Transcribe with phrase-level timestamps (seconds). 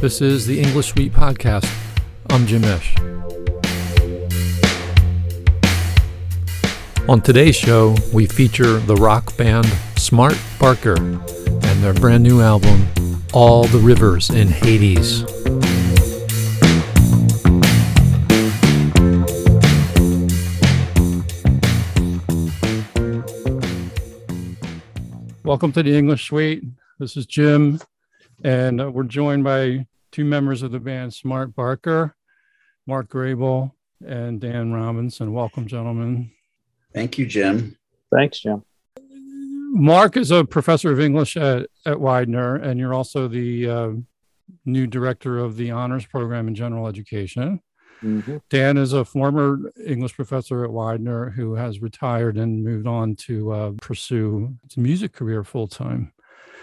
[0.00, 1.70] This is the English Suite Podcast.
[2.30, 2.96] I'm Jim Ish.
[7.06, 9.66] On today's show, we feature the rock band
[9.98, 12.86] Smart Barker and their brand new album,
[13.34, 15.22] All the Rivers in Hades.
[25.44, 26.64] Welcome to the English Suite.
[26.98, 27.80] This is Jim,
[28.44, 32.14] and uh, we're joined by two members of the band, Smart Barker,
[32.86, 33.72] Mark Graybill,
[34.06, 35.32] and Dan Robinson.
[35.32, 36.30] Welcome, gentlemen.
[36.94, 37.76] Thank you, Jim.
[38.12, 38.62] Thanks, Jim.
[39.72, 43.90] Mark is a professor of English at, at Widener, and you're also the uh,
[44.64, 47.60] new director of the honors program in general education.
[48.02, 48.38] Mm-hmm.
[48.48, 53.52] Dan is a former English professor at Widener who has retired and moved on to
[53.52, 56.12] uh, pursue his music career full time.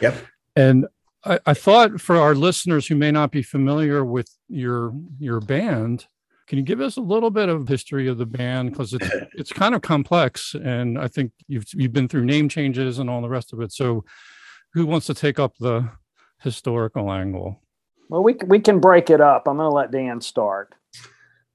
[0.02, 0.18] Yep.
[0.56, 0.88] And
[1.28, 6.08] I, I, thought for our listeners who may not be familiar with your your band,
[6.48, 9.54] can you give us a little bit of history of the band because it's it's
[9.54, 13.30] kind of complex, and I think you've you've been through name changes and all the
[13.30, 13.72] rest of it.
[13.72, 14.06] So,
[14.74, 15.90] who wants to take up the
[16.40, 17.62] historical angle?
[18.10, 19.48] Well, we we can break it up.
[19.48, 20.74] I'm going to let Dan start.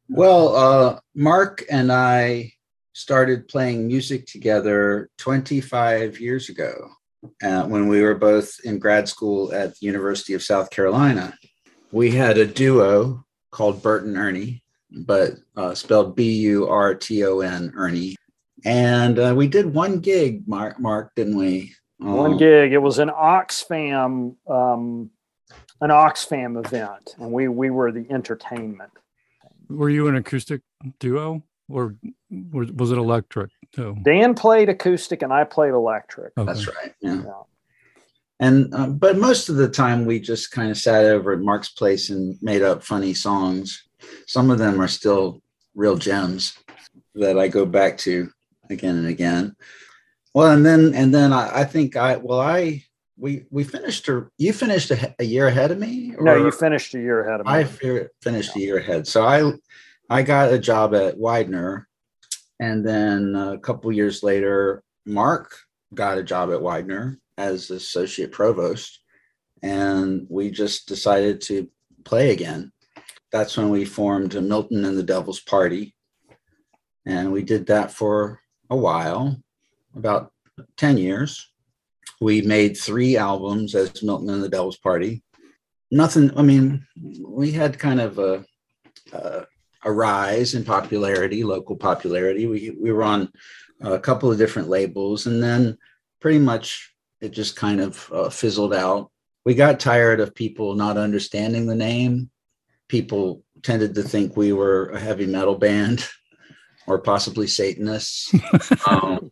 [0.08, 2.52] Well, uh, Mark and I
[2.92, 6.90] started playing music together 25 years ago
[7.42, 11.34] uh, when we were both in grad school at the University of South Carolina.
[11.90, 17.24] We had a duo called Bert and Ernie, but uh, spelled B U R T
[17.24, 18.16] O N, Ernie.
[18.64, 21.74] And uh, we did one gig, Mark, Mark didn't we?
[21.98, 22.72] one um, gig.
[22.72, 25.10] It was an Oxfam, um,
[25.80, 28.90] an Oxfam event, and we we were the entertainment.
[29.68, 30.62] Were you an acoustic
[30.98, 31.42] duo?
[31.72, 31.96] Or
[32.52, 33.96] was it electric too?
[34.02, 36.32] Dan played acoustic and I played electric.
[36.36, 36.46] Okay.
[36.46, 36.94] That's right.
[37.00, 37.22] Yeah.
[37.24, 37.42] yeah.
[38.40, 41.70] And uh, but most of the time we just kind of sat over at Mark's
[41.70, 43.84] place and made up funny songs.
[44.26, 45.42] Some of them are still
[45.74, 46.58] real gems
[47.14, 48.28] that I go back to
[48.68, 49.54] again and again.
[50.34, 52.82] Well, and then and then I, I think I well I
[53.16, 56.14] we we finished a you finished a, a year ahead of me.
[56.18, 57.52] no, you finished a year ahead of me.
[57.52, 57.64] I
[58.22, 58.62] finished yeah.
[58.62, 59.06] a year ahead.
[59.06, 59.52] So I
[60.10, 61.88] I got a job at Widener,
[62.60, 65.56] and then a couple years later, Mark
[65.94, 69.00] got a job at Widener as associate provost,
[69.62, 71.68] and we just decided to
[72.04, 72.72] play again.
[73.30, 75.94] That's when we formed Milton and the Devil's Party,
[77.06, 79.42] and we did that for a while,
[79.96, 80.32] about
[80.76, 81.50] ten years.
[82.20, 85.24] We made three albums as Milton and the Devil's Party.
[85.90, 86.30] Nothing.
[86.38, 86.86] I mean,
[87.26, 88.44] we had kind of a,
[89.12, 89.46] a
[89.84, 92.46] a rise in popularity, local popularity.
[92.46, 93.32] We, we were on
[93.80, 95.76] a couple of different labels, and then
[96.20, 99.10] pretty much it just kind of uh, fizzled out.
[99.44, 102.30] We got tired of people not understanding the name.
[102.88, 106.06] People tended to think we were a heavy metal band
[106.86, 108.32] or possibly Satanists.
[108.86, 109.30] um,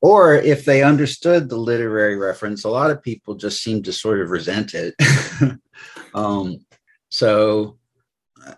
[0.00, 4.20] or if they understood the literary reference, a lot of people just seemed to sort
[4.20, 4.94] of resent it.
[6.14, 6.58] um,
[7.08, 7.77] so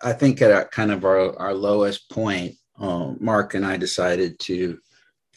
[0.03, 4.39] I think at our, kind of our, our lowest point, uh, Mark and I decided
[4.39, 4.79] to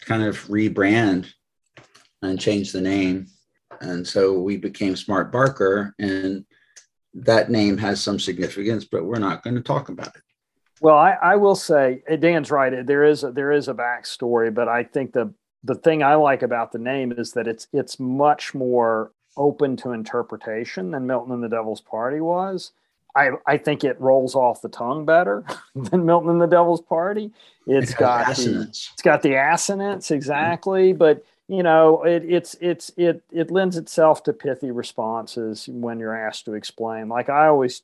[0.00, 1.32] kind of rebrand
[2.22, 3.26] and change the name.
[3.80, 6.44] And so we became Smart Barker, and
[7.14, 10.22] that name has some significance, but we're not going to talk about it.
[10.80, 12.86] Well, I, I will say Dan's right.
[12.86, 16.42] There is a, there is a backstory, but I think the the thing I like
[16.42, 21.42] about the name is that it's it's much more open to interpretation than Milton and
[21.42, 22.72] the Devil's Party was.
[23.16, 25.44] I, I think it rolls off the tongue better
[25.74, 27.30] than Milton and the Devil's Party.
[27.66, 28.88] It's it got assonance.
[28.88, 30.98] the, it's got the assonance exactly, mm-hmm.
[30.98, 36.16] but you know it, it's it's it it lends itself to pithy responses when you're
[36.16, 37.08] asked to explain.
[37.08, 37.82] Like I always,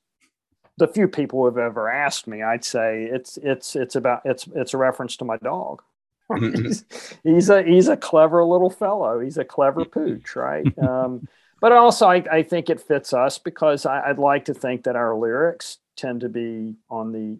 [0.78, 4.74] the few people who've ever asked me, I'd say it's it's it's about it's it's
[4.74, 5.82] a reference to my dog.
[6.30, 6.62] Mm-hmm.
[6.64, 6.84] he's,
[7.22, 9.20] he's a he's a clever little fellow.
[9.20, 10.66] He's a clever pooch, right?
[10.78, 11.28] Um,
[11.60, 14.96] but also I, I think it fits us because I, would like to think that
[14.96, 17.38] our lyrics tend to be on the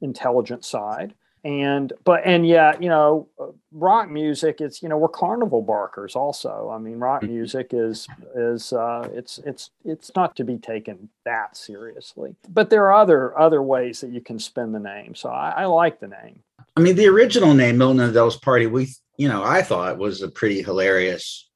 [0.00, 1.14] intelligent side.
[1.44, 3.28] And but and yeah you know
[3.70, 6.68] rock music it's you know we're carnival barkers also.
[6.74, 7.32] I mean rock mm-hmm.
[7.32, 12.34] music is is uh it's it's it's not to be taken that seriously.
[12.48, 15.14] But there are other other ways that you can spin the name.
[15.14, 16.42] So i, I like the name.
[16.76, 20.22] I mean the original name milton and Devil's party we you know i thought was
[20.22, 21.47] a pretty hilarious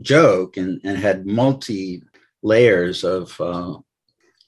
[0.00, 2.02] joke and, and had multi
[2.42, 3.74] layers of uh,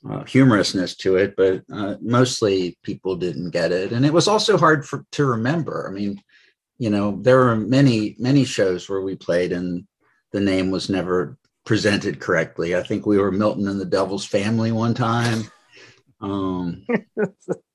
[0.08, 3.92] uh, humorousness to it, but uh, mostly people didn't get it.
[3.92, 5.86] And it was also hard for, to remember.
[5.88, 6.22] I mean,
[6.78, 9.86] you know, there were many, many shows where we played and
[10.32, 11.36] the name was never
[11.66, 12.74] presented correctly.
[12.74, 15.50] I think we were Milton and the Devil's Family one time.
[16.20, 16.86] Um,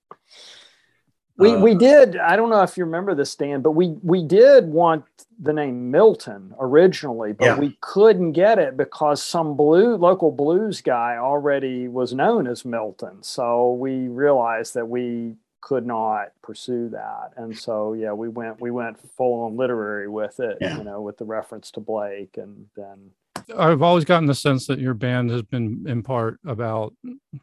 [1.38, 2.18] we uh, we did.
[2.18, 5.06] I don't know if you remember this, Dan, but we we did want
[5.40, 7.60] the name Milton originally, but Yeah.
[7.60, 13.22] we couldn't get it because some blue local blues guy already was known as Milton.
[13.22, 18.72] So we realized that we could not pursue that, and so yeah, we went we
[18.72, 20.58] went full on literary with it.
[20.62, 20.78] Yeah.
[20.78, 23.12] You know, with the reference to Blake, and then
[23.58, 26.94] I've always gotten the sense that your band has been in part about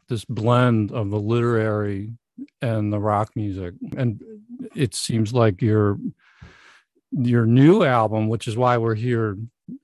[0.09, 2.11] this blend of the literary
[2.61, 3.73] and the rock music.
[3.95, 4.21] And
[4.75, 5.97] it seems like your
[7.11, 9.37] your new album, which is why we're here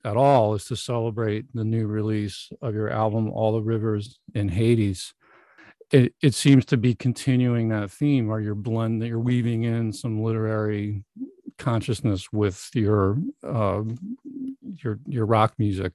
[0.04, 4.48] at all, is to celebrate the new release of your album, All the Rivers in
[4.48, 5.14] Hades.
[5.92, 10.22] It, it seems to be continuing that theme where you're blending, you're weaving in some
[10.22, 11.04] literary
[11.58, 13.82] consciousness with your uh,
[14.82, 15.92] your your rock music.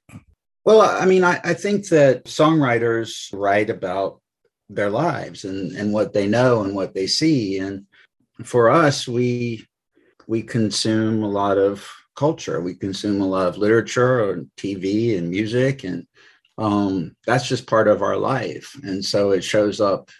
[0.64, 4.20] Well, I mean, I, I think that songwriters write about
[4.68, 7.58] their lives and, and what they know and what they see.
[7.58, 7.86] And
[8.44, 9.66] for us, we
[10.26, 12.60] we consume a lot of culture.
[12.60, 16.06] We consume a lot of literature and TV and music, and
[16.58, 18.74] um, that's just part of our life.
[18.82, 20.10] And so it shows up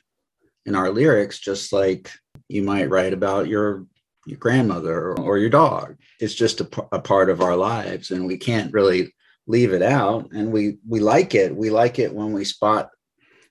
[0.64, 2.10] in our lyrics, just like
[2.48, 3.86] you might write about your
[4.26, 5.96] your grandmother or, your dog.
[6.18, 9.12] It's just a, a part of our lives, and we can't really
[9.46, 12.90] leave it out and we we like it we like it when we spot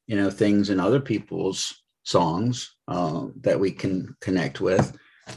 [0.07, 4.95] you know things in other people's songs uh, that we can connect with.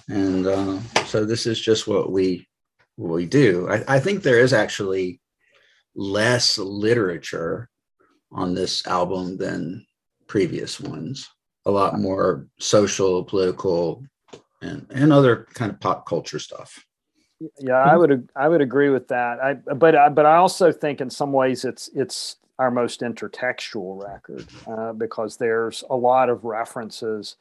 [0.09, 2.47] And uh, so this is just what we
[2.97, 3.69] what we do.
[3.70, 5.20] I, I think there is actually
[5.94, 7.69] less literature
[8.31, 9.87] on this album than
[10.26, 11.29] previous ones.
[11.67, 14.05] A lot more social political
[14.62, 16.85] and and other kind of pop culture stuff.
[17.59, 19.41] Yeah, I would I would agree with that.
[19.41, 24.02] I but I, but I also think in some ways it's it's our most intertextual
[24.02, 27.37] record uh, because there's a lot of references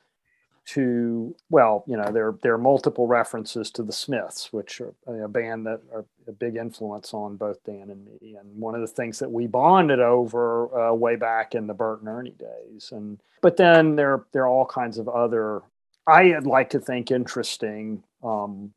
[0.68, 4.94] to well, you know, there there are multiple references to the Smiths, which are
[5.24, 8.36] a band that are a big influence on both Dan and me.
[8.36, 12.02] And one of the things that we bonded over uh, way back in the Bert
[12.02, 12.90] and Ernie days.
[12.92, 15.62] And but then there there are all kinds of other
[16.06, 18.74] I'd like to think interesting um,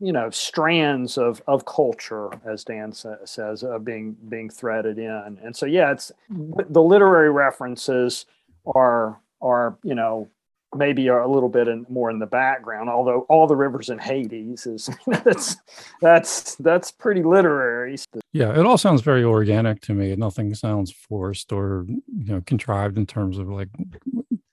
[0.00, 5.38] you know strands of of culture as dan sa- says uh, being being threaded in.
[5.42, 8.26] And so yeah it's the literary references
[8.74, 10.28] are are you know
[10.74, 13.98] maybe are a little bit in, more in the background although all the rivers in
[13.98, 15.56] hades is that's
[16.00, 17.96] that's that's pretty literary.
[18.32, 20.14] Yeah, it all sounds very organic to me.
[20.16, 23.68] Nothing sounds forced or you know contrived in terms of like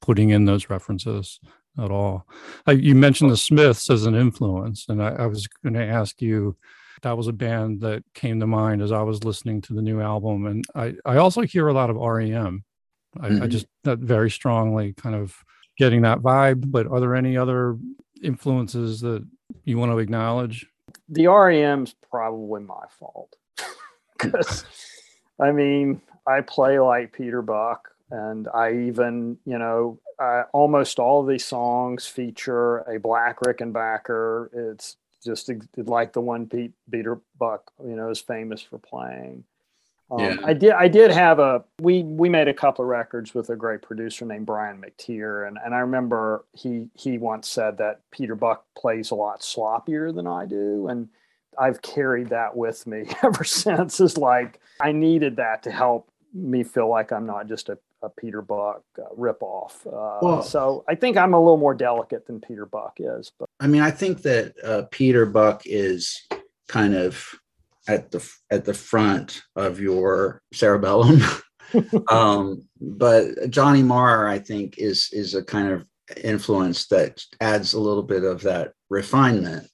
[0.01, 1.39] putting in those references
[1.77, 2.25] at all.
[2.67, 6.21] Uh, you mentioned the Smiths as an influence, and I, I was going to ask
[6.21, 6.55] you.
[7.01, 9.99] That was a band that came to mind as I was listening to the new
[10.01, 12.63] album, and I I also hear a lot of REM.
[13.19, 13.49] I, I Mhm.
[13.49, 15.35] just that very strongly kind of
[15.77, 16.71] getting that vibe.
[16.71, 17.77] But are there any other
[18.23, 19.23] influences that
[19.65, 20.65] you want to acknowledge?
[21.09, 23.35] the rem's probably my fault
[24.17, 24.65] because
[25.39, 31.21] i mean i play like peter buck and i even you know uh, almost all
[31.21, 37.71] of these songs feature a black rickenbacker it's just like the one Pete, peter buck
[37.83, 39.43] you know is famous for playing
[40.11, 40.35] um, Yeah.
[40.43, 40.71] I did.
[40.71, 41.63] I did have a.
[41.81, 45.57] We we made a couple of records with a great producer named Brian McTeer, and
[45.63, 50.27] and I remember he he once said that Peter Buck plays a lot sloppier than
[50.27, 51.09] I do, and
[51.57, 53.99] I've carried that with me ever since.
[53.99, 58.09] Is like I needed that to help me feel like I'm not just a, a
[58.09, 59.85] Peter Buck uh, ripoff.
[59.85, 63.31] Uh, Well- so I think I'm a little more delicate than Peter Buck is.
[63.37, 66.21] But I mean, I think that uh, Peter Buck is
[66.67, 67.27] kind of
[67.87, 71.21] at the at the front of your cerebellum,
[72.09, 75.85] um, but Johnny Marr, I think, is is a kind of
[76.23, 79.67] influence that adds a little bit of that refinement.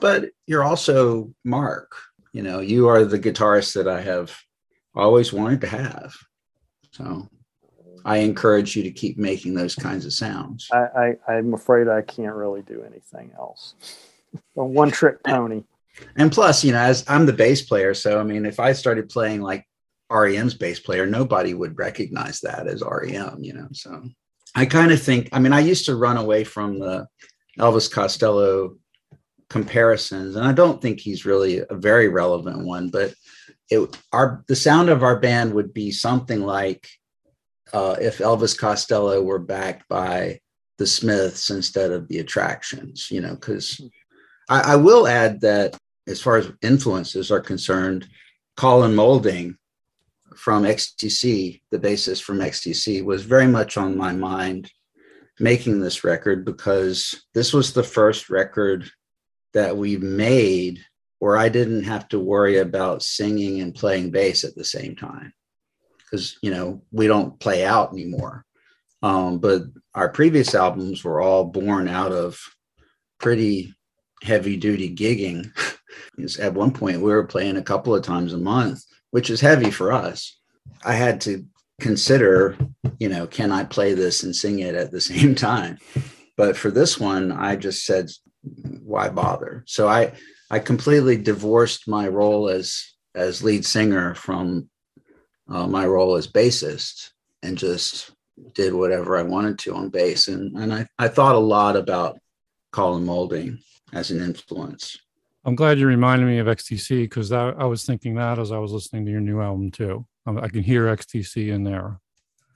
[0.00, 1.90] But you're also Mark.
[2.32, 4.34] You know, you are the guitarist that I have
[4.94, 6.14] always wanted to have.
[6.92, 7.28] So
[8.04, 10.68] I encourage you to keep making those kinds of sounds.
[10.72, 13.74] I, I I'm afraid I can't really do anything else.
[14.56, 15.62] a one trick pony.
[16.16, 19.08] And plus, you know, as I'm the bass player, so I mean, if I started
[19.08, 19.66] playing like
[20.10, 23.68] REM's bass player, nobody would recognize that as REM, you know.
[23.72, 24.02] So
[24.54, 27.06] I kind of think, I mean, I used to run away from the
[27.58, 28.76] Elvis Costello
[29.50, 33.14] comparisons, and I don't think he's really a very relevant one, but
[33.70, 36.88] it our the sound of our band would be something like
[37.72, 40.40] uh, if Elvis Costello were backed by
[40.78, 43.80] the Smiths instead of the Attractions, you know, because
[44.48, 45.76] I, I will add that
[46.06, 48.08] as far as influences are concerned,
[48.56, 49.56] Colin Moulding
[50.36, 54.70] from XTC, the bassist from XTC, was very much on my mind
[55.38, 58.90] making this record because this was the first record
[59.54, 60.80] that we made
[61.18, 65.32] where I didn't have to worry about singing and playing bass at the same time.
[66.12, 68.44] Because, you know, we don't play out anymore.
[69.02, 69.62] Um, but
[69.94, 72.38] our previous albums were all born out of
[73.18, 73.74] pretty
[74.22, 75.50] heavy duty gigging.
[76.38, 79.70] At one point, we were playing a couple of times a month, which is heavy
[79.70, 80.38] for us.
[80.84, 81.44] I had to
[81.80, 82.56] consider,
[82.98, 85.78] you know, can I play this and sing it at the same time?
[86.36, 88.10] But for this one, I just said,
[88.82, 89.64] why bother?
[89.66, 90.12] So I
[90.50, 94.68] I completely divorced my role as as lead singer from
[95.52, 97.10] uh, my role as bassist
[97.42, 98.10] and just
[98.54, 100.28] did whatever I wanted to on bass.
[100.28, 102.18] And and I, I thought a lot about
[102.72, 103.58] Colin Moulding
[103.92, 104.98] as an influence.
[105.44, 108.58] I'm glad you reminded me of XTC because I, I was thinking that as I
[108.58, 110.06] was listening to your new album too.
[110.26, 111.98] Um, I can hear XTC in there.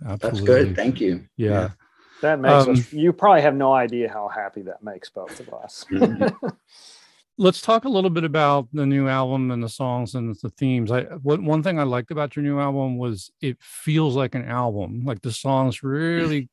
[0.06, 0.40] Absolutely.
[0.40, 0.76] That's good.
[0.76, 1.26] Thank you.
[1.36, 1.50] Yeah.
[1.50, 1.68] yeah.
[2.22, 5.52] That makes um, us, you probably have no idea how happy that makes both of
[5.52, 5.84] us.
[7.38, 10.90] Let's talk a little bit about the new album and the songs and the themes.
[10.90, 14.46] I what one thing I liked about your new album was it feels like an
[14.46, 15.02] album.
[15.04, 16.48] Like the songs really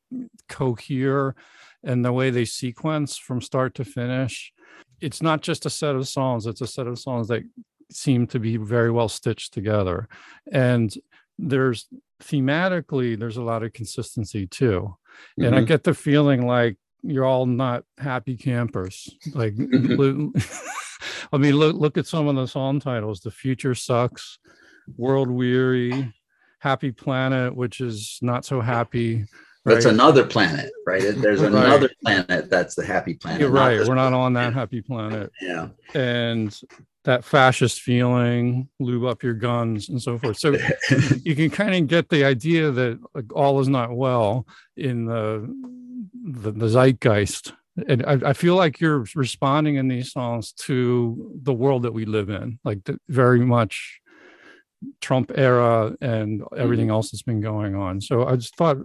[0.49, 1.35] cohere
[1.83, 4.51] and the way they sequence from start to finish.
[4.99, 7.43] It's not just a set of songs, it's a set of songs that
[7.91, 10.07] seem to be very well stitched together.
[10.51, 10.93] And
[11.37, 11.87] there's
[12.21, 14.95] thematically there's a lot of consistency too.
[15.39, 15.43] Mm-hmm.
[15.45, 15.67] And I mm-hmm.
[15.67, 19.09] get the feeling like you're all not happy campers.
[19.33, 23.19] Like I mean look look at some of the song titles.
[23.19, 24.39] The future sucks,
[24.97, 26.13] world weary,
[26.59, 29.25] happy planet, which is not so happy.
[29.65, 31.01] That's another planet, right?
[31.15, 31.53] There's right.
[31.53, 33.41] another planet that's the happy planet.
[33.41, 33.85] You're right.
[33.87, 35.31] We're not on that happy planet.
[35.41, 35.69] Yeah.
[35.93, 36.57] And
[37.05, 40.37] that fascist feeling, lube up your guns and so forth.
[40.37, 40.55] So
[41.23, 45.53] you can kind of get the idea that like all is not well in the
[46.33, 47.53] the, the zeitgeist.
[47.87, 52.05] And I, I, feel like you're responding in these songs to the world that we
[52.05, 53.99] live in, like very much
[55.01, 56.93] Trump era and everything mm-hmm.
[56.93, 57.99] else that's been going on.
[57.99, 58.77] So I just thought,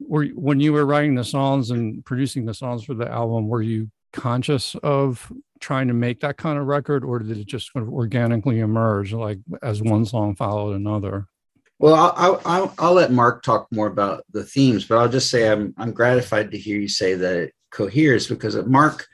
[0.00, 3.62] were when you were writing the songs and producing the songs for the album, were
[3.62, 5.30] you conscious of
[5.60, 9.12] trying to make that kind of record, or did it just sort of organically emerge,
[9.12, 11.26] like as one song followed another?
[11.78, 15.48] Well, I'll, I'll, I'll let Mark talk more about the themes, but I'll just say
[15.48, 19.06] I'm I'm gratified to hear you say that it coheres because Mark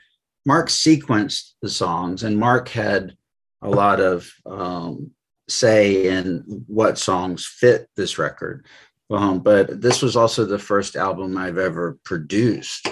[0.45, 3.15] Mark sequenced the songs, and Mark had
[3.61, 5.11] a lot of um,
[5.47, 8.65] say in what songs fit this record.
[9.09, 12.87] Um, but this was also the first album I've ever produced,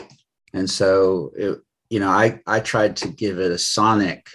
[0.54, 1.60] and so it,
[1.90, 4.28] you know, I I tried to give it a sonic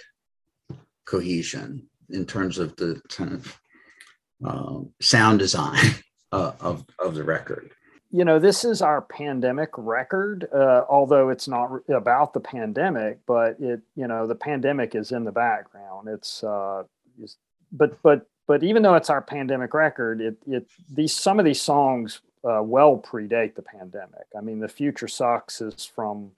[1.05, 3.59] cohesion in terms of the kind of
[4.43, 5.79] um, sound design
[6.31, 7.71] uh, of of the record.
[8.11, 13.59] You know, this is our pandemic record, uh, although it's not about the pandemic, but
[13.59, 16.07] it you know the pandemic is in the background.
[16.07, 16.83] It's, uh,
[17.71, 21.61] but but but even though it's our pandemic record, it it these some of these
[21.61, 24.27] songs uh, well predate the pandemic.
[24.37, 26.31] I mean, the future sucks is from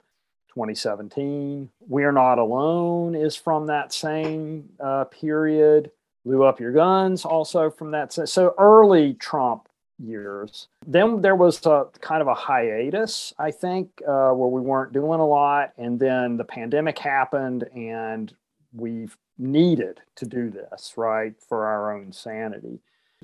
[0.54, 1.68] 2017.
[1.80, 5.90] We're Not Alone is from that same uh, period.
[6.26, 8.12] Blew Up Your Guns also from that.
[8.12, 9.68] So early Trump
[9.98, 10.66] years.
[10.84, 15.20] Then there was a kind of a hiatus, I think, uh, where we weren't doing
[15.20, 15.72] a lot.
[15.78, 18.34] And then the pandemic happened and
[18.74, 22.80] we've needed to do this, right, for our own sanity.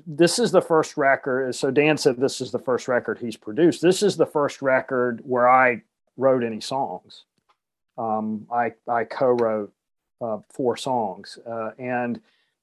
[0.07, 1.53] This is the first record.
[1.55, 3.81] So Dan said this is the first record he's produced.
[3.81, 5.83] This is the first record where I
[6.17, 7.25] wrote any songs.
[7.97, 9.71] Um, I I co-wrote
[10.19, 12.19] uh, four songs, uh, and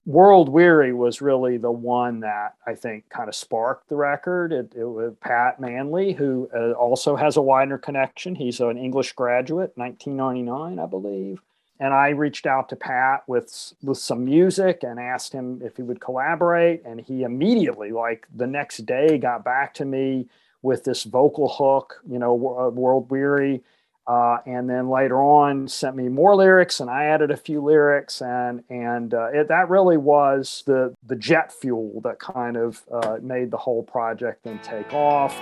[0.07, 4.53] World Weary was really the one that I think kind of sparked the record.
[4.53, 8.35] It, it was Pat Manley, who uh, also has a Widener connection.
[8.35, 11.41] He's an English graduate, 1999, I believe.
[11.79, 15.83] And I reached out to Pat with with some music and asked him if he
[15.83, 16.83] would collaborate.
[16.85, 20.29] And he immediately, like the next day, got back to me
[20.63, 23.63] with this vocal hook, you know, World Weary.
[24.11, 28.21] Uh, and then later on sent me more lyrics and I added a few lyrics
[28.21, 33.19] and and uh, it, that really was the the jet fuel that kind of uh,
[33.23, 35.41] made the whole project then take off.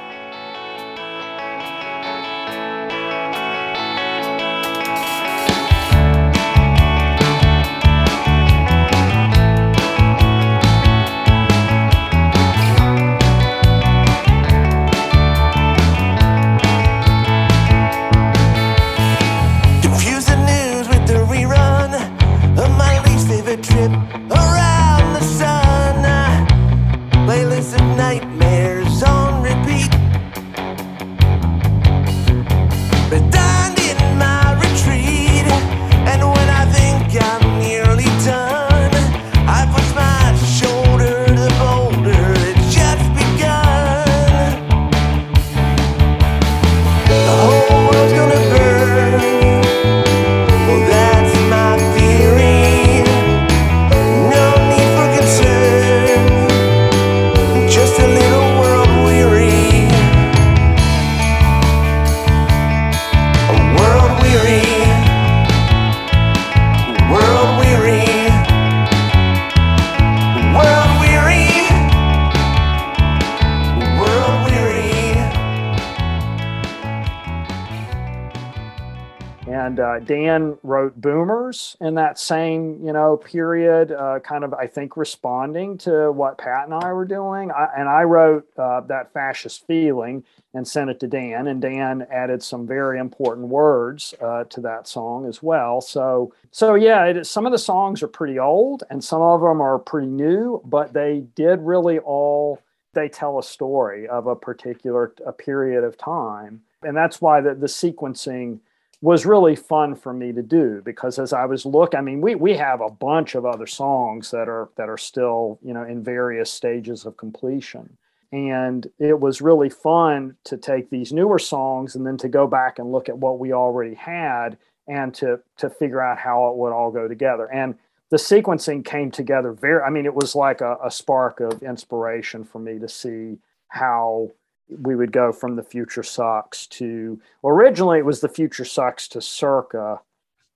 [80.08, 85.76] Dan wrote Boomers in that same, you know, period, uh, kind of, I think, responding
[85.78, 87.52] to what Pat and I were doing.
[87.52, 90.24] I, and I wrote uh, that fascist feeling
[90.54, 94.88] and sent it to Dan, and Dan added some very important words uh, to that
[94.88, 95.82] song as well.
[95.82, 99.78] So, so yeah, some of the songs are pretty old, and some of them are
[99.78, 102.60] pretty new, but they did really all
[102.94, 107.54] they tell a story of a particular a period of time, and that's why the,
[107.54, 108.60] the sequencing
[109.00, 112.34] was really fun for me to do because as I was look, I mean, we
[112.34, 116.02] we have a bunch of other songs that are that are still you know in
[116.02, 117.96] various stages of completion,
[118.32, 122.78] and it was really fun to take these newer songs and then to go back
[122.78, 126.72] and look at what we already had and to to figure out how it would
[126.72, 127.46] all go together.
[127.52, 127.76] And
[128.10, 132.42] the sequencing came together very i mean it was like a, a spark of inspiration
[132.42, 133.36] for me to see
[133.68, 134.30] how
[134.68, 139.08] we would go from the future sucks to well, originally it was the future sucks
[139.08, 140.00] to circa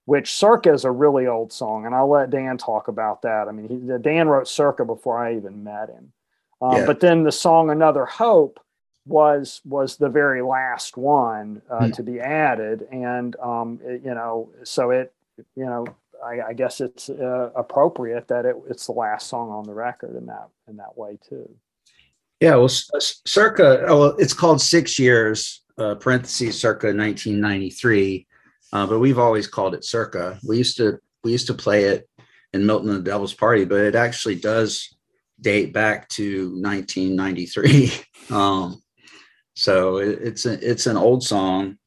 [0.05, 3.53] which circa is a really old song and i'll let dan talk about that i
[3.53, 6.13] mean he, dan wrote circa before i even met him
[6.61, 6.87] um, Yeah.
[6.87, 8.61] but then the song another hope
[9.07, 11.93] was was the very last one uh, Hmm.
[11.93, 15.13] to be added and um, it- you know so it
[15.57, 15.87] you know
[16.25, 20.15] I, I guess it's uh, appropriate that it, it's the last song on the record
[20.15, 21.51] in that in that way too.
[22.43, 28.27] Yeah, well, circa, oh, well, it's called Six Years, uh, parentheses, circa 1993.
[28.73, 30.41] Uh, but we've always called it circa.
[30.43, 32.09] We used to we used to play it
[32.53, 34.93] in Milton and the Devil's Party, but it actually does
[35.41, 37.93] date back to 1993.
[38.37, 38.83] um,
[39.55, 41.79] so it, it's a, it's an old song,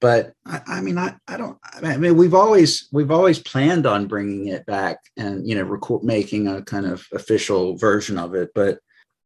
[0.00, 4.08] but I, I mean I, I don't I mean we've always we've always planned on
[4.08, 8.50] bringing it back and you know record making a kind of official version of it,
[8.56, 8.80] but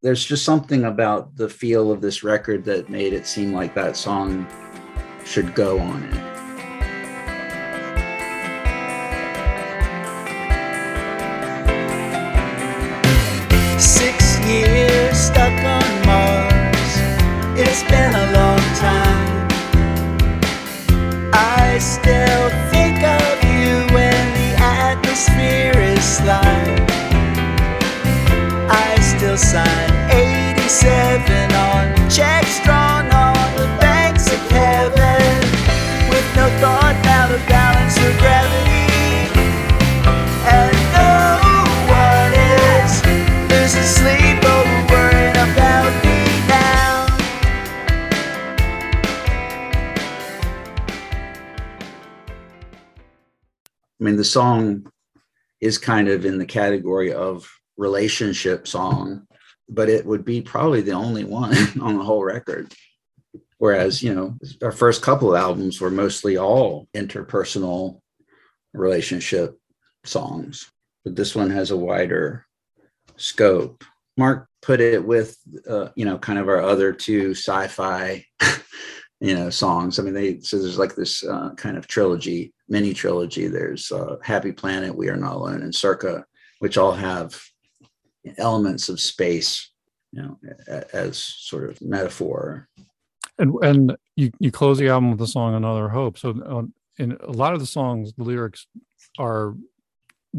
[0.05, 3.97] there's just something about the feel of this record that made it seem like that
[3.97, 4.47] song
[5.25, 6.12] should go on it.
[13.81, 16.93] Six years stuck on Mars.
[17.59, 19.49] It's been a long time.
[21.33, 26.85] I still think of you when the atmosphere is slime.
[28.69, 29.93] I still sign
[54.05, 54.93] I mean, the song
[55.62, 59.27] is kind of in the category of relationship song,
[59.67, 62.71] but it would be probably the only one on the whole record.
[63.64, 68.03] Whereas, you know, our first couple of albums were mostly all interpersonal
[68.74, 69.59] relationship
[70.05, 70.70] songs,
[71.03, 72.44] but this one has a wider
[73.16, 73.83] scope.
[74.18, 78.27] Mark put it with, uh, you know, kind of our other two sci fi,
[79.20, 79.98] you know, songs.
[79.98, 83.46] I mean, they, so there's like this uh, kind of trilogy, mini trilogy.
[83.46, 86.27] There's uh, Happy Planet, We Are Not Alone, and Circa,
[86.59, 87.42] which all have
[88.37, 89.70] elements of space,
[90.12, 90.38] you know,
[90.92, 92.68] as sort of metaphor.
[93.38, 96.18] And and you you close the album with the song another hope.
[96.18, 98.66] So on, in a lot of the songs the lyrics
[99.18, 99.55] are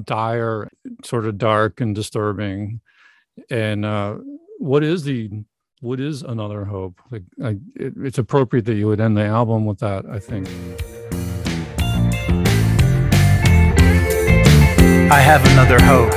[0.03, 0.69] dire
[1.03, 2.81] sort of dark and disturbing.
[3.49, 4.17] And uh
[4.59, 5.29] what is the
[5.81, 6.99] what is another hope?
[7.11, 10.47] Like I, it, it's appropriate that you would end the album with that i think.
[15.11, 16.11] I have another hope.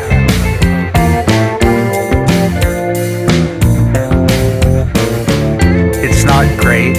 [6.38, 6.96] Not great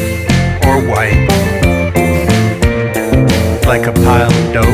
[0.66, 1.26] or white,
[3.66, 4.66] like a pile of dope.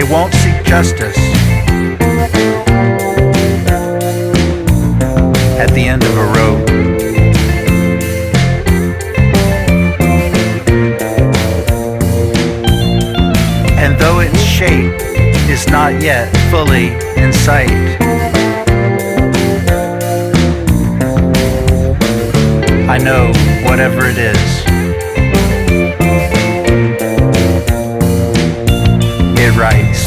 [0.00, 1.18] It won't seek justice,
[5.58, 6.70] at the end of a rope.
[13.76, 14.98] And though its shape
[15.50, 18.13] is not yet fully in sight,
[22.94, 23.26] I know
[23.68, 24.62] whatever it is,
[29.36, 30.06] it writes.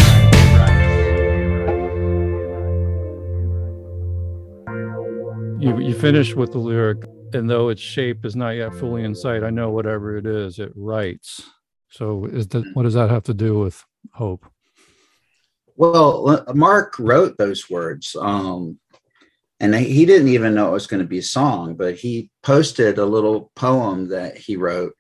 [5.62, 9.13] You you finish with the lyric, and though its shape is not yet fully in
[9.13, 11.43] sight, I know whatever it is, it writes.
[11.89, 14.45] So is that what does that have to do with hope?
[15.76, 18.80] Well, Mark wrote those words, um,
[19.60, 22.98] and he didn't even know it was going to be a song, but he posted
[22.98, 24.93] a little poem that he wrote,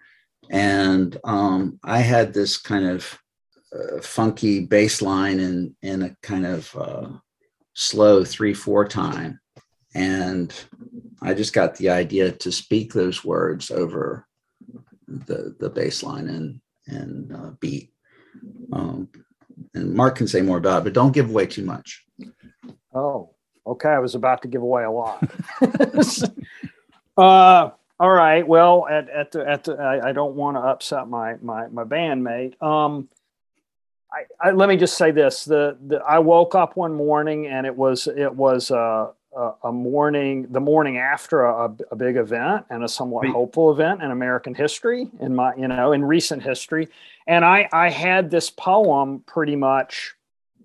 [0.49, 3.19] and um, I had this kind of
[3.73, 7.09] uh, funky bass line in in a kind of uh,
[7.73, 9.39] slow three four time,
[9.93, 10.53] and
[11.21, 14.25] I just got the idea to speak those words over
[15.07, 17.91] the the bass line and and uh, beat.
[18.71, 19.09] Um,
[19.73, 22.05] and Mark can say more about it, but don't give away too much.
[22.93, 23.35] Oh,
[23.67, 23.89] okay.
[23.89, 25.23] I was about to give away a lot.
[27.17, 28.47] uh, all right.
[28.47, 31.83] Well, at, at the at the, I, I don't want to upset my my my
[31.83, 32.61] bandmate.
[32.61, 33.09] Um,
[34.11, 37.65] I, I, let me just say this: the, the I woke up one morning and
[37.65, 42.65] it was it was uh, a, a morning, the morning after a, a big event
[42.69, 43.33] and a somewhat right.
[43.33, 46.87] hopeful event in American history, in my you know in recent history,
[47.25, 50.15] and I I had this poem pretty much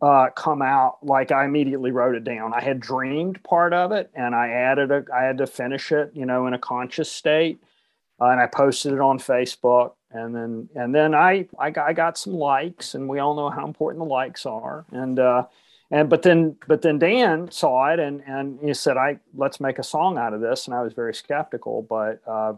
[0.03, 2.53] uh, come out like I immediately wrote it down.
[2.53, 6.11] I had dreamed part of it, and I added a I had to finish it,
[6.15, 7.63] you know, in a conscious state,
[8.21, 12.19] uh, and I posted it on Facebook, and then and then I I I got
[12.19, 15.19] some likes, and we all know how important the likes are, and.
[15.19, 15.47] Uh,
[15.93, 19.79] and but then but then Dan saw it and and he said, "I let's make
[19.79, 22.55] a song out of this." And I was very skeptical, but uh,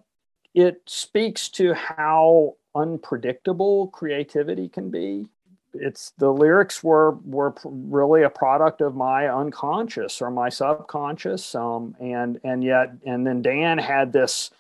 [0.55, 5.27] it speaks to how unpredictable creativity can be.
[5.75, 11.95] It's the lyrics were were really a product of my unconscious or my subconscious, um,
[12.01, 14.51] and and yet and then Dan had this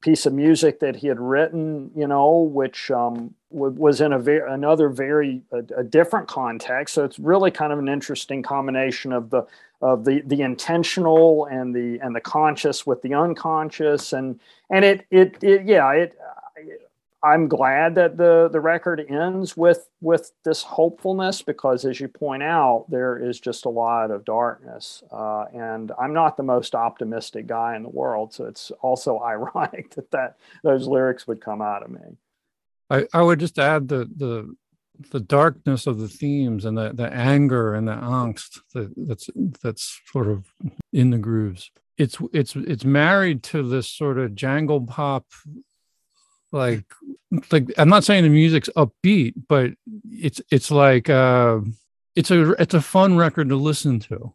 [0.00, 4.52] piece of music that he had written, you know, which um, was in a very
[4.52, 6.94] another very a, a, different context.
[6.94, 9.46] So it's really kind of an interesting combination of the
[9.80, 15.06] of the the intentional and the and the conscious with the unconscious, and and it
[15.10, 16.18] it, it yeah it
[17.22, 22.42] I'm glad that the the record ends with with this hopefulness because, as you point
[22.42, 27.46] out, there is just a lot of darkness, uh, and I'm not the most optimistic
[27.46, 28.34] guy in the world.
[28.34, 32.16] So it's also ironic that that those lyrics would come out of me.
[32.90, 34.54] I, I would just add the the
[35.10, 39.30] the darkness of the themes and the the anger and the angst that, that's
[39.62, 40.52] that's sort of
[40.92, 41.70] in the grooves.
[41.96, 45.24] It's it's it's married to this sort of jangle pop
[46.56, 46.84] like
[47.52, 49.72] like i'm not saying the music's upbeat but
[50.10, 51.60] it's it's like uh
[52.14, 54.32] it's a it's a fun record to listen to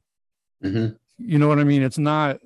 [0.64, 0.88] mm-hmm.
[1.18, 2.40] you know what i mean it's not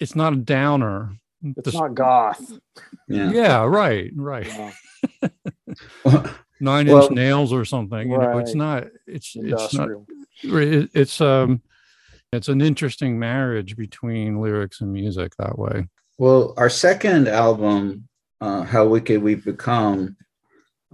[0.00, 1.12] it's not a downer
[1.56, 2.58] it's the, not goth
[3.06, 4.72] yeah yeah right right yeah.
[6.60, 8.32] nine well, inch nails or something you right.
[8.32, 10.06] know it's not it's Industrial.
[10.08, 11.62] it's not it, it's um
[12.32, 18.07] it's an interesting marriage between lyrics and music that way well our second album
[18.40, 20.16] uh, how wicked we've become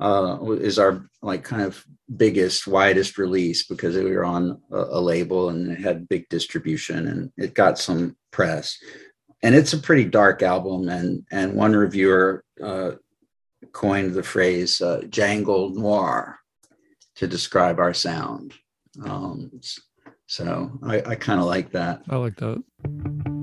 [0.00, 1.84] uh, is our like kind of
[2.16, 7.06] biggest widest release because we were on a, a, label and it had big distribution
[7.08, 8.76] and it got some press.
[9.42, 12.92] And it's a pretty dark album and and one reviewer uh,
[13.72, 16.38] coined the phrase uh, jangle noir
[17.16, 18.54] to describe our sound.
[19.04, 19.60] Um,
[20.26, 22.02] so i, I kind of like that.
[22.08, 23.33] I like that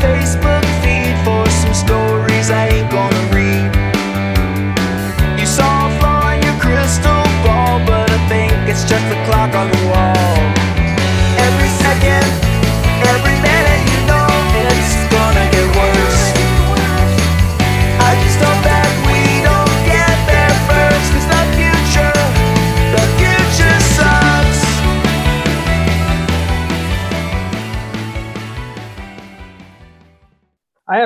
[0.00, 3.09] Facebook feed for some stories I ain't gonna.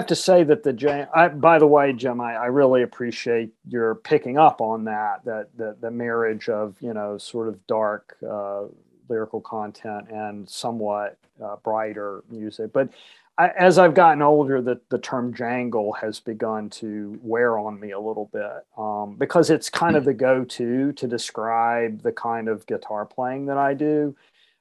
[0.05, 1.07] Have to say that the J.
[1.15, 5.25] I, by the way, Jim, I, I really appreciate your picking up on that.
[5.25, 8.65] That the, the marriage of you know sort of dark uh,
[9.09, 12.71] lyrical content and somewhat uh, brighter music.
[12.75, 12.91] But
[13.39, 17.93] I, as I've gotten older, the, the term jangle has begun to wear on me
[17.93, 22.49] a little bit um, because it's kind of the go to to describe the kind
[22.49, 24.15] of guitar playing that I do.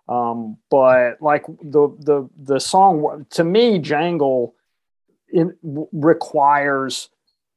[0.08, 4.56] Um, but like the, the, the song, to me, jangle
[5.34, 5.56] in,
[5.92, 7.10] requires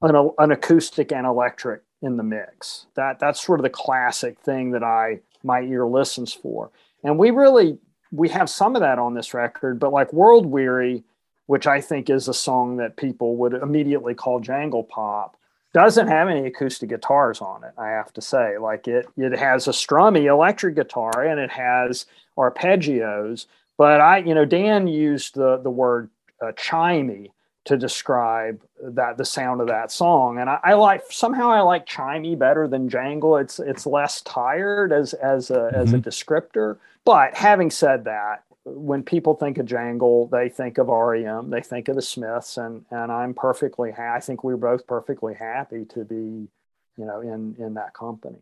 [0.02, 2.86] an, an acoustic and electric in the mix.
[2.94, 6.70] That that's sort of the classic thing that I my ear listens for.
[7.04, 7.78] And we really
[8.12, 11.04] we have some of that on this record, but like World Weary,
[11.46, 15.36] which I think is a song that people would immediately call jangle pop,
[15.74, 17.72] doesn't have any acoustic guitars on it.
[17.76, 22.06] I have to say, like it it has a strummy electric guitar and it has
[22.38, 23.46] arpeggios.
[23.78, 26.10] But I, you know, Dan used the the word
[26.42, 27.30] uh, chimey
[27.66, 30.38] to describe that the sound of that song.
[30.38, 33.36] And I, I, like somehow I like chimey better than jangle.
[33.36, 35.76] It's it's less tired as as a mm-hmm.
[35.76, 36.08] as a mm-hmm.
[36.08, 36.78] descriptor.
[37.04, 41.88] But having said that, when people think of jangle, they think of REM, they think
[41.88, 46.04] of the Smiths, and and I'm perfectly ha- I think we're both perfectly happy to
[46.04, 46.48] be,
[46.96, 48.38] you know, in in that company.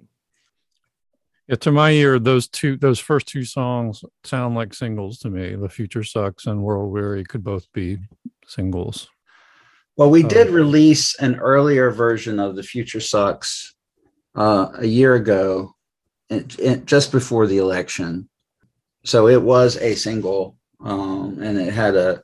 [1.46, 5.54] Yeah, to my ear, those two, those first two songs sound like singles to me.
[5.54, 7.98] The Future Sucks and World Weary could both be
[8.46, 9.09] singles.
[9.96, 13.74] Well, we did release an earlier version of The Future Sucks
[14.35, 15.74] uh, a year ago,
[16.85, 18.28] just before the election.
[19.04, 22.22] So it was a single, um, and it had a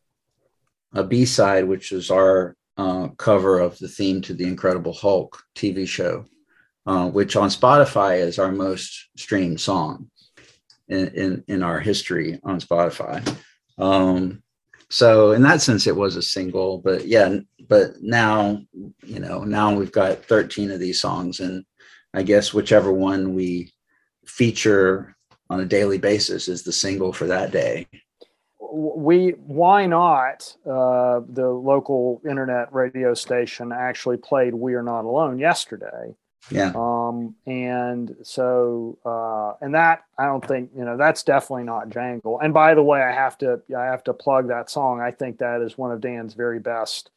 [0.92, 5.40] a B side, which is our uh, cover of the theme to the Incredible Hulk
[5.54, 6.24] TV show,
[6.86, 10.10] uh, which on Spotify is our most streamed song
[10.88, 13.36] in in, in our history on Spotify.
[13.78, 14.42] Um,
[14.90, 17.36] so in that sense it was a single but yeah
[17.68, 18.60] but now
[19.04, 21.64] you know now we've got 13 of these songs and
[22.12, 23.72] i guess whichever one we
[24.26, 25.16] feature
[25.50, 27.86] on a daily basis is the single for that day.
[28.72, 35.40] We why not uh, the local internet radio station actually played we are not alone
[35.40, 36.14] yesterday
[36.48, 36.72] yeah.
[36.74, 42.40] Um, and so, uh, and that I don't think you know that's definitely not Jangle.
[42.40, 45.00] And by the way, I have to I have to plug that song.
[45.00, 47.10] I think that is one of Dan's very best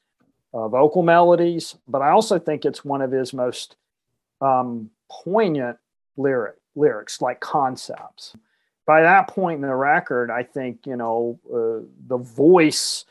[0.53, 3.75] uh, vocal melodies, but I also think it's one of his most
[4.41, 5.77] um, poignant
[6.17, 8.35] lyric lyrics, like concepts.
[8.85, 13.05] By that point in the record, I think you know uh, the voice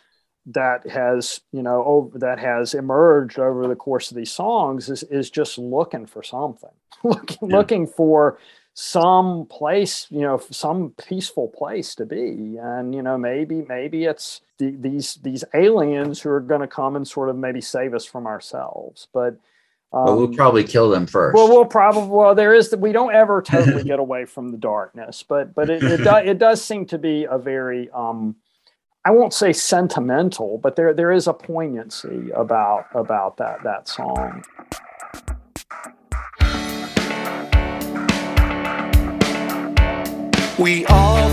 [0.47, 5.03] that has you know over, that has emerged over the course of these songs is
[5.05, 6.71] is just looking for something
[7.05, 7.57] looking yeah.
[7.57, 8.39] looking for
[8.75, 14.41] some place you know some peaceful place to be and you know maybe maybe it's
[14.59, 18.05] the, these these aliens who are going to come and sort of maybe save us
[18.05, 19.37] from ourselves but
[19.95, 21.35] um, well, we'll probably kill them first.
[21.35, 24.57] Well, we'll probably well there is that we don't ever totally get away from the
[24.57, 28.37] darkness, but but it it, do, it does seem to be a very um,
[29.05, 34.45] I won't say sentimental, but there there is a poignancy about about that that song.
[40.57, 41.29] We all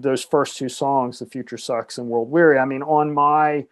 [0.00, 3.66] those first two songs, "The Future Sucks" and "World Weary." I mean, on my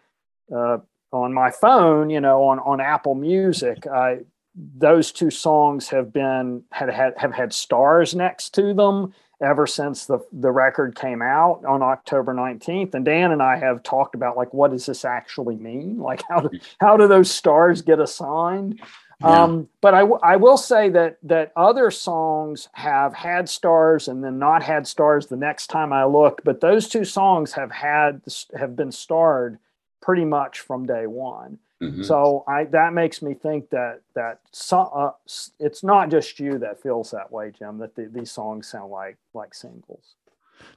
[0.53, 0.79] uh,
[1.11, 4.19] on my phone, you know, on on Apple Music, I
[4.55, 10.05] those two songs have been had, had have had stars next to them ever since
[10.05, 14.35] the the record came out on October 19th and Dan and I have talked about
[14.35, 18.81] like what does this actually mean like how do, how do those stars get assigned
[19.19, 19.43] Yeah.
[19.43, 24.23] Um, but I, w- I will say that that other songs have had stars and
[24.23, 26.43] then not had stars the next time I looked.
[26.43, 28.21] But those two songs have had
[28.55, 29.57] have been starred
[30.01, 31.57] pretty much from day one.
[31.81, 32.05] Mhm.
[32.05, 35.11] So I that makes me think that that so, uh,
[35.59, 37.79] it's not just you that feels that way, Jim.
[37.79, 40.13] That the, these songs sound like like singles.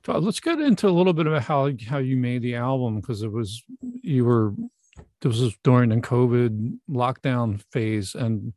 [0.05, 3.22] So let's get into a little bit about how how you made the album because
[3.22, 4.53] it was you were
[5.21, 8.53] this was during the COVID lockdown phase, and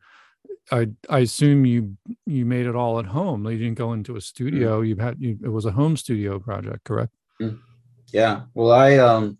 [0.71, 3.45] I I assume you you made it all at home.
[3.45, 4.81] You didn't go into a studio.
[4.81, 7.13] You had you it was a home studio project, correct?
[8.11, 8.43] Yeah.
[8.53, 9.37] Well, I um,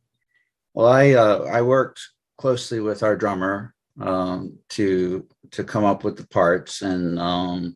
[0.73, 2.01] well, I uh, I worked
[2.37, 7.75] closely with our drummer um, to to come up with the parts, and um,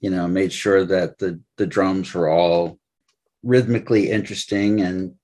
[0.00, 2.78] you know, made sure that the the drums were all
[3.42, 5.14] rhythmically interesting and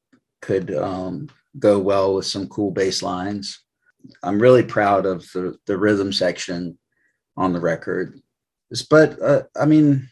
[0.41, 3.63] could um, go well with some cool bass lines.
[4.23, 6.79] I'm really proud of the the rhythm section
[7.37, 8.21] on the record,
[8.91, 10.09] but uh, I mean,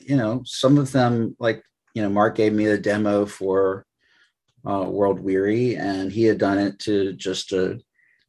[0.00, 1.62] you know, some of them like
[1.94, 3.86] you know, Mark gave me a demo for
[4.68, 7.80] uh, World Weary, and he had done it to just a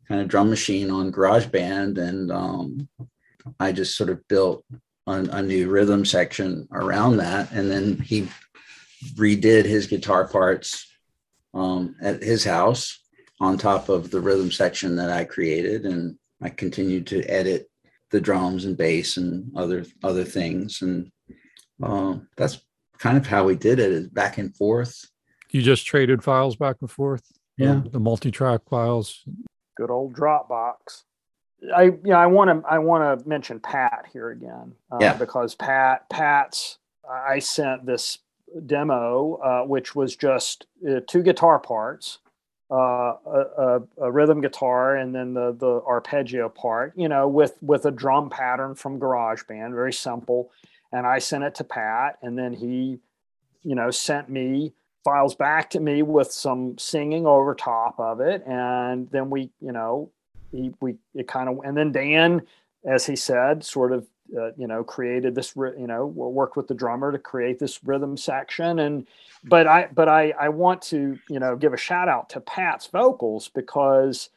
[0.07, 2.87] kind of drum machine on GarageBand, and um,
[3.59, 4.63] I just sort of built
[5.05, 8.29] a, a new rhythm section around that, and then he
[9.15, 10.87] redid his guitar parts
[11.57, 12.99] um, at his house
[13.41, 17.69] on top of the rhythm section that I created, and I continued to edit
[18.11, 21.11] the drums and bass and other other things, and
[21.83, 22.59] um, that's
[22.99, 25.05] kind of how we did it is back and forth
[25.51, 27.21] You just traded files back and forth.
[27.57, 27.81] Yeah.
[27.91, 29.23] the multi-track files.
[29.75, 31.03] Good old Dropbox.
[31.75, 35.13] I you know I want to I want to mention Pat here again uh, Yeah.
[35.15, 36.77] because Pat Pat's
[37.09, 38.19] I sent this
[38.65, 42.19] demo uh, which was just uh, two guitar parts,
[42.71, 46.93] uh, a, a, rhythm guitar and then the the arpeggio part.
[46.95, 50.51] You know with with a drum pattern from GarageBand, very simple.
[50.91, 52.99] And I sent it to Pat, and then he,
[53.61, 54.71] you know, sent me
[55.07, 59.71] files back to me with some singing over top of it and then we you
[59.71, 60.11] know
[60.51, 62.41] he we it kind of and then dan
[62.83, 64.05] as he said sort of
[64.37, 68.17] uh, you know created this you know worked with the drummer to create this rhythm
[68.17, 68.79] section.
[68.79, 69.07] And
[69.43, 72.87] but i but i i want to you know give a shout out to pat's
[72.87, 74.29] vocals because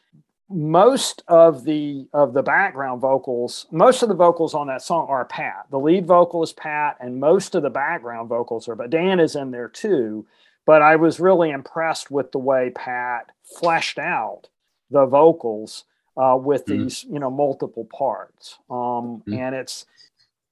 [0.49, 5.25] most of the of the background vocals most of the vocals on that song are
[5.25, 5.67] pat.
[5.71, 9.37] The lead vocal is pat and most of the background vocals are but dan is
[9.37, 10.27] in there too.
[10.67, 14.49] But I was really impressed with the way Pat fleshed out
[14.91, 15.85] the vocals
[16.17, 16.83] uh, with Mhm.
[16.85, 18.59] these, you know, multiple parts.
[18.69, 19.39] Um, Mhm.
[19.39, 19.87] And it's,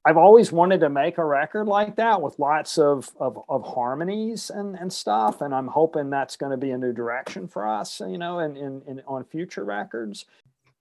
[0.05, 4.49] I've always wanted to make a record like that with lots of of, of harmonies
[4.51, 8.01] and, and stuff, and I'm hoping that's going to be a new direction for us,
[8.01, 10.25] you know, and in, in, on future records.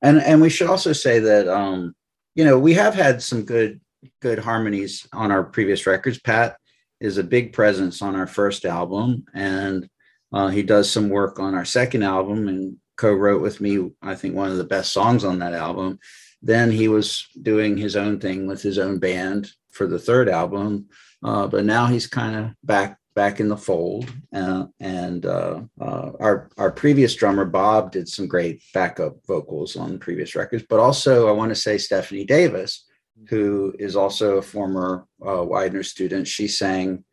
[0.02, 1.96] and and we should also say that um
[2.36, 3.82] you know we have had some good
[4.22, 6.56] good harmonies on our previous records pat
[7.02, 9.90] is a big presence on our first album and
[10.34, 14.36] uh, he does some work on our second album and co-wrote with me i think
[14.36, 16.00] one of the best songs on that album.
[16.42, 20.88] Then he was doing his own thing with his own band for the third album.
[21.24, 24.14] Uh, but now he's kind of back back in the fold.
[24.32, 29.98] Uh, and uh, uh, our our previous drummer bob did some great backup vocals on
[29.98, 30.64] previous records.
[30.70, 32.86] But also i want to say stephanie davis
[33.30, 37.04] who is also a former uh, widener student she sang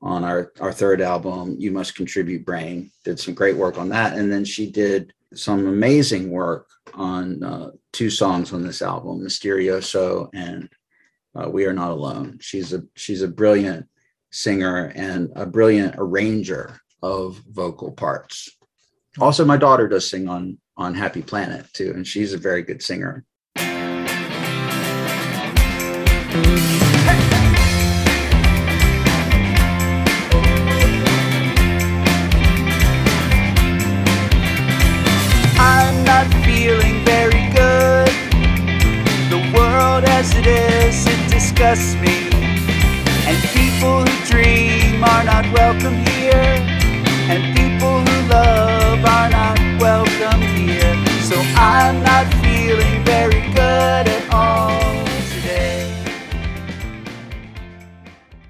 [0.00, 4.16] on our our third album you must contribute brain did some great work on that.
[4.16, 10.28] And then she did some amazing work on uh, two songs on this album mysterioso
[10.34, 10.68] and
[11.34, 12.38] uh, we are not alone.
[12.40, 13.88] She's a she's a brilliant
[14.30, 18.50] singer and a brilliant arranger of vocal parts.
[19.18, 22.82] Also my daughter does sing on on happy planet too and she's a very good
[22.82, 23.24] singer
[41.62, 42.30] it disgusts me.
[43.26, 46.56] And people who dream are not welcome here.
[47.30, 50.94] And people who love are not welcome here.
[51.22, 56.04] So I'm not feeling very good at all today.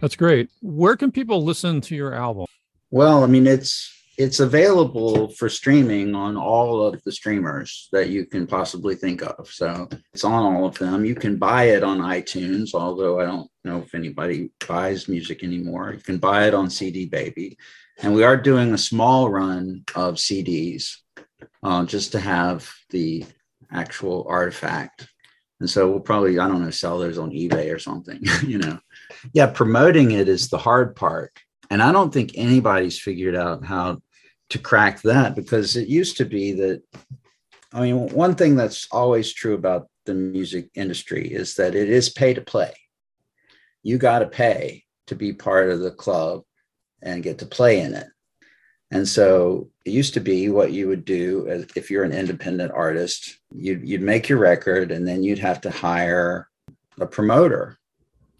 [0.00, 0.50] That's great.
[0.62, 2.46] Where can people listen to your album?
[2.90, 8.26] Well, I mean, it's it's available for streaming on all of the streamers that you
[8.26, 9.48] can possibly think of.
[9.48, 11.04] So it's on all of them.
[11.04, 15.94] You can buy it on iTunes, although I don't know if anybody buys music anymore.
[15.94, 17.56] You can buy it on CD Baby,
[18.02, 20.96] and we are doing a small run of CDs
[21.62, 23.24] uh, just to have the
[23.70, 25.08] actual artifact.
[25.60, 28.78] And so we'll probably, I don't know, sell those on eBay or something, you know.
[29.32, 31.38] Yeah, promoting it is the hard part.
[31.72, 34.02] And I don't think anybody's figured out how
[34.50, 36.82] to crack that because it used to be that
[37.72, 42.10] I mean, one thing that's always true about the music industry is that it is
[42.10, 42.74] pay to play.
[43.82, 46.42] You got to pay to be part of the club
[47.00, 48.08] and get to play in it.
[48.90, 53.38] And so it used to be what you would do if you're an independent artist,
[53.50, 56.50] you'd, you'd make your record and then you'd have to hire
[57.00, 57.78] a promoter.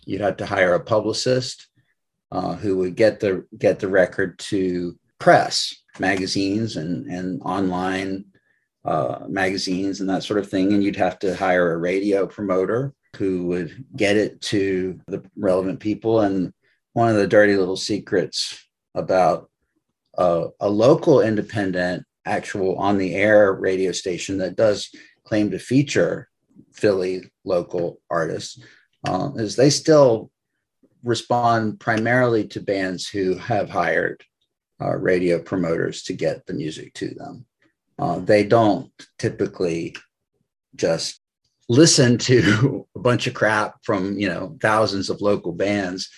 [0.04, 1.68] You'd have to hire a publicist
[2.32, 8.24] uh, who would get the get the record to press magazines and, and online
[8.86, 10.72] uh, magazines and that sort of thing.
[10.72, 15.78] And you'd have to hire a radio promoter who would get it to the relevant
[15.78, 16.22] people.
[16.22, 16.52] And
[16.94, 19.50] one of the dirty little secrets about
[20.16, 24.88] uh, a local independent, actual on the air radio station that does
[25.24, 26.28] claim to feature
[26.72, 28.58] Philly local artists
[29.06, 30.31] uh, is they still
[31.04, 34.22] respond primarily to bands who have hired
[34.80, 37.44] uh, radio promoters to get the music to them.
[37.98, 39.94] Uh, they don't typically
[40.74, 41.20] just
[41.68, 46.10] listen to a bunch of crap from you know thousands of local bands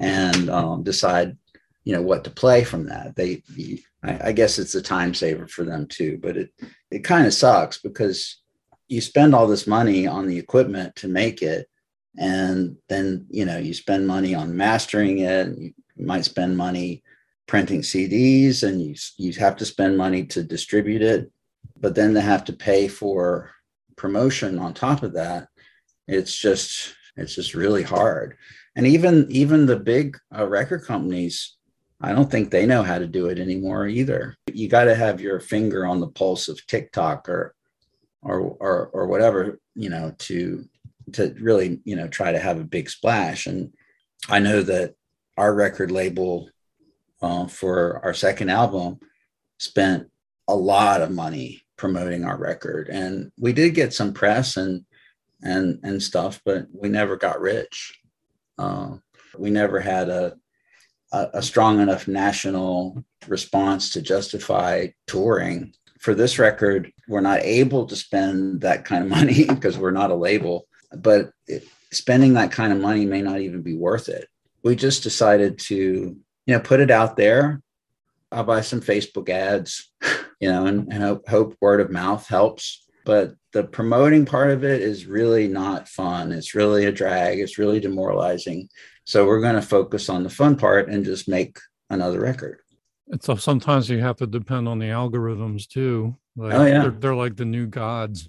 [0.00, 1.36] and um, decide
[1.84, 3.16] you know what to play from that.
[3.16, 3.42] They,
[4.02, 6.50] I, I guess it's a time saver for them too, but it
[6.90, 8.40] it kind of sucks because
[8.88, 11.68] you spend all this money on the equipment to make it
[12.18, 17.02] and then you know you spend money on mastering it you might spend money
[17.50, 21.30] printing CDs and you, you have to spend money to distribute it,
[21.80, 23.50] but then they have to pay for
[23.96, 25.48] promotion on top of that.
[26.06, 28.36] It's just, it's just really hard.
[28.76, 31.56] And even, even the big uh, record companies,
[32.00, 34.36] I don't think they know how to do it anymore either.
[34.54, 37.56] You got to have your finger on the pulse of TikTok or,
[38.22, 40.64] or, or, or whatever, you know, to,
[41.12, 43.46] to really, you know, try to have a big splash.
[43.46, 43.72] And
[44.28, 44.94] I know that
[45.36, 46.50] our record label
[47.22, 48.98] uh, for our second album
[49.58, 50.08] spent
[50.48, 52.88] a lot of money promoting our record.
[52.88, 54.84] And we did get some press and
[55.42, 57.98] and and stuff but we never got rich.
[58.58, 58.96] Uh,
[59.38, 60.36] we never had a,
[61.12, 65.72] a, a strong enough national response to justify touring.
[66.00, 70.10] For this record we're not able to spend that kind of money because we're not
[70.10, 74.28] a label but it, spending that kind of money may not even be worth it
[74.62, 76.16] we just decided to
[76.46, 77.62] you know, put it out there.
[78.32, 79.90] I'll buy some Facebook ads,
[80.40, 82.86] you know, and, and hope, hope word of mouth helps.
[83.04, 86.32] But the promoting part of it is really not fun.
[86.32, 87.38] It's really a drag.
[87.38, 88.68] It's really demoralizing.
[89.04, 92.60] So we're going to focus on the fun part and just make another record.
[93.08, 96.16] And so sometimes you have to depend on the algorithms too.
[96.36, 98.28] Like oh yeah, they're, they're like the new gods.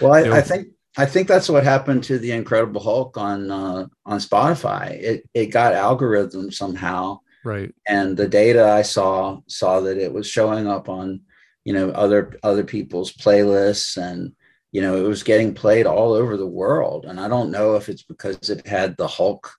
[0.00, 3.86] Well, I, I, think I think that's what happened to the Incredible Hulk on uh,
[4.04, 4.92] on Spotify.
[4.92, 7.20] It it got algorithms somehow.
[7.44, 7.72] Right.
[7.86, 11.20] And the data i saw saw that it was showing up on
[11.64, 14.32] you know other other people's playlists and
[14.72, 17.04] you know it was getting played all over the world.
[17.04, 19.52] And i don't know if it's because it had the hulk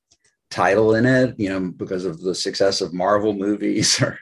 [0.50, 4.18] title in it you know because of the success of marvel movies or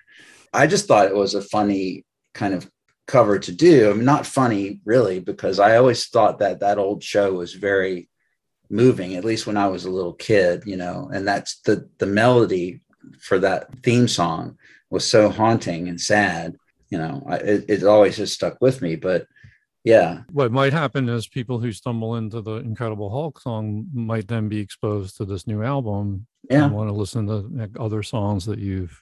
[0.54, 2.04] i just thought it was a funny
[2.34, 2.70] kind of
[3.08, 7.04] cover to do I mean, not funny really because i always thought that that old
[7.04, 8.10] show was very
[8.70, 12.08] moving at least when i was a little kid you know and that's the the
[12.08, 12.82] melody
[13.20, 14.58] for that theme song
[14.90, 16.56] was so haunting and sad.
[16.90, 18.96] You know, I, it, it always has stuck with me.
[18.96, 19.28] But
[19.84, 24.50] yeah, what might happen is people who stumble into the Incredible Hulk song might then
[24.50, 26.66] be exposed to this new album yeah.
[26.66, 29.02] and want to listen to other songs that you've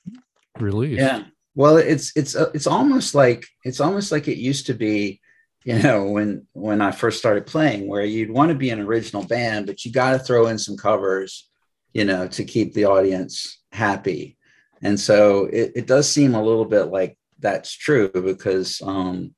[0.60, 1.02] released.
[1.02, 1.24] Yeah.
[1.56, 5.22] Well, it's it's uh, it's almost like it's almost like it used to be
[5.64, 9.24] you know when when i first started playing where you'd want to be an original
[9.24, 11.50] band but you got to throw in some covers
[11.94, 14.38] you know to keep the audience happy.
[14.82, 19.34] And so it, it does seem a little bit like that's true because, um,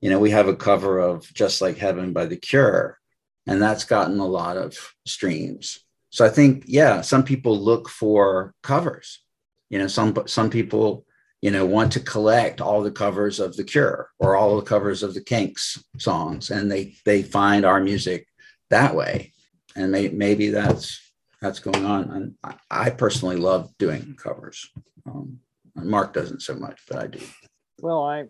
[0.00, 2.98] you know, we have a cover of Just Like Heaven by The Cure,
[3.46, 5.80] and that's gotten a lot of streams.
[6.10, 9.20] So I think, yeah, some people look for covers.
[9.70, 11.06] You know, some some people,
[11.44, 15.02] you know, want to collect all the covers of The Cure or all the covers
[15.02, 18.26] of the Kinks songs, and they they find our music
[18.70, 19.34] that way.
[19.76, 22.10] And may, maybe that's that's going on.
[22.12, 24.70] And I, personally love doing covers.
[25.04, 25.40] Um,
[25.76, 27.20] Mark doesn't so much, but I do.
[27.78, 28.24] Well, I,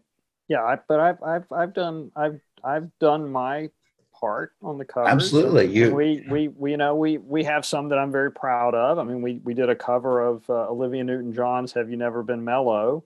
[0.49, 3.69] yeah, I, but I've, I've, I've done, I've, I've done my
[4.25, 5.13] part on the covers.
[5.13, 5.95] Absolutely, you.
[5.95, 8.99] We, we, we, you know, we, we have some that I'm very proud of.
[8.99, 12.43] I mean, we, we did a cover of uh, Olivia Newton-John's "Have You Never Been
[12.45, 13.05] Mellow,"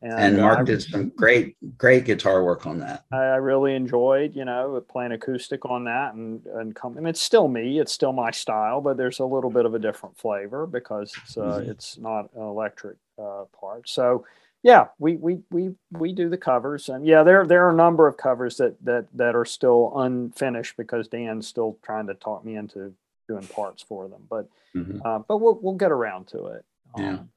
[0.00, 3.04] And uh, Mark I- did some great, great guitar work on that.
[3.12, 6.96] I I really enjoyed, you know, playing acoustic on that, and and come.
[6.96, 9.74] I mean, it's still me, it's still my style, but there's a little bit of
[9.74, 11.68] a different flavor because it's uh, Mhm.
[11.68, 13.88] it's not an electric uh, part.
[13.88, 14.24] So,
[14.64, 18.08] yeah, we we we we do the covers, and yeah, there there are a number
[18.08, 22.56] of covers that that that are still unfinished because Dan's still trying to talk me
[22.56, 22.94] into
[23.28, 25.00] doing parts for them, but Mhm.
[25.04, 26.64] uh, but we'll we'll get around to it.
[26.98, 27.10] Yeah.
[27.20, 27.30] Um,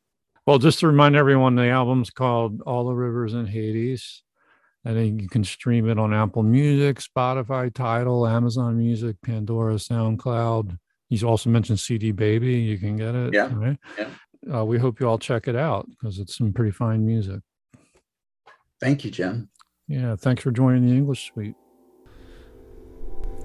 [0.47, 4.23] Well, just to remind everyone, the album's called All the Rivers in Hades.
[4.85, 10.79] I think you can stream it on Apple Music, Spotify, Tidal, Amazon Music, Pandora, SoundCloud.
[11.09, 12.53] He's also mentioned CD Baby.
[12.55, 13.33] You can get it.
[13.33, 13.77] Yeah, Right?
[13.97, 14.07] yeah.
[14.53, 17.41] Uh, we hope you all check it out because it's some pretty fine music.
[18.79, 19.49] Thank you, Jim.
[19.87, 21.55] Yeah, thanks for joining the English Suite.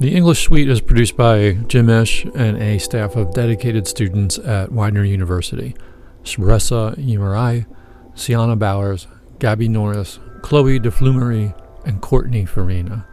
[0.00, 4.72] The English Suite is produced by Jim Ish and a staff of dedicated students at
[4.72, 5.74] Widener University.
[6.24, 7.66] Shressa Yimarai,
[8.14, 9.07] Sienna Bowers,
[9.38, 13.07] Gabby Norris, Chloe DeFlumery, and Courtney Farina.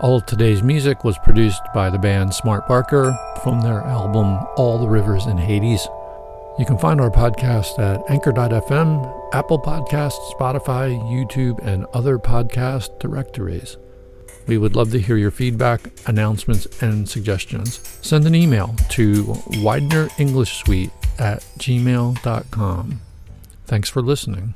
[0.00, 4.78] All of today's music was produced by the band Smart Barker from their album All
[4.78, 5.88] the Rivers in Hades.
[6.58, 13.76] You can find our podcast at anchor.fm, Apple Podcasts, Spotify, YouTube, and other podcast directories.
[14.46, 17.80] We would love to hear your feedback, announcements, and suggestions.
[18.00, 23.00] Send an email to widenerenglishsuite English Suite at gmail.com.
[23.66, 24.54] Thanks for listening.